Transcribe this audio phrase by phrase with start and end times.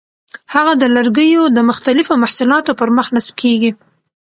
[0.53, 3.71] هغه د لرګیو د مختلفو محصولاتو پر مخ نصب کېږي.